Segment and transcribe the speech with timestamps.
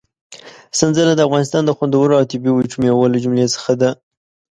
[0.77, 3.89] سنځله د افغانستان د خوندورو او طبي وچو مېوو له جملې څخه ده.